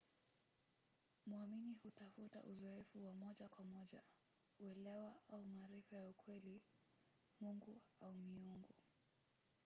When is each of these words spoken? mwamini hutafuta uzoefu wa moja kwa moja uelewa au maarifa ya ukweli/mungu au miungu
mwamini 1.25 1.73
hutafuta 1.83 2.43
uzoefu 2.43 3.05
wa 3.05 3.13
moja 3.13 3.49
kwa 3.49 3.65
moja 3.65 4.01
uelewa 4.59 5.13
au 5.29 5.43
maarifa 5.45 5.95
ya 5.95 6.07
ukweli/mungu 6.09 7.81
au 8.01 8.13
miungu 8.13 8.75